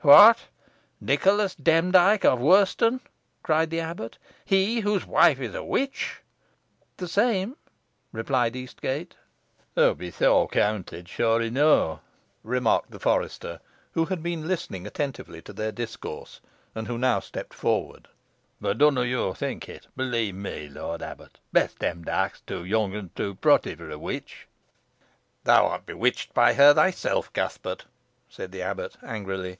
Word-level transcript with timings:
"What, 0.00 0.42
Nicholas 1.00 1.56
Demdike 1.56 2.24
of 2.24 2.38
Worston?" 2.38 3.00
cried 3.42 3.70
the 3.70 3.80
abbot; 3.80 4.16
"he 4.44 4.78
whose 4.78 5.04
wife 5.04 5.40
is 5.40 5.56
a 5.56 5.64
witch?" 5.64 6.22
"The 6.98 7.08
same," 7.08 7.56
replied 8.12 8.54
Eastgate. 8.54 9.16
"Hoo 9.74 9.96
be 9.96 10.12
so 10.12 10.46
ceawnted, 10.52 11.08
sure 11.08 11.40
eno," 11.42 11.98
remarked 12.44 12.92
the 12.92 13.00
forester, 13.00 13.58
who 13.90 14.04
had 14.04 14.22
been 14.22 14.46
listening 14.46 14.86
attentively 14.86 15.42
to 15.42 15.52
their 15.52 15.72
discourse, 15.72 16.40
and 16.76 16.86
who 16.86 16.96
now 16.96 17.18
stepped 17.18 17.52
forward; 17.52 18.06
"boh 18.60 18.74
dunna 18.74 19.02
yo 19.02 19.32
think 19.34 19.68
it. 19.68 19.88
Beleemy, 19.96 20.68
lort 20.72 21.02
abbut, 21.02 21.40
Bess 21.52 21.74
Demdike's 21.74 22.40
too 22.42 22.62
yunk 22.64 22.94
an 22.94 23.10
too 23.16 23.34
protty 23.34 23.74
for 23.74 23.90
a 23.90 23.98
witch." 23.98 24.46
"Thou 25.42 25.66
art 25.66 25.86
bewitched 25.86 26.32
by 26.34 26.54
her 26.54 26.72
thyself, 26.72 27.32
Cuthbert," 27.32 27.86
said 28.28 28.52
the 28.52 28.62
abbot, 28.62 28.94
angrily. 29.04 29.58